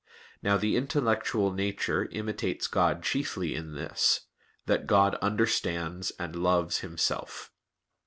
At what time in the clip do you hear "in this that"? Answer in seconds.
3.53-4.87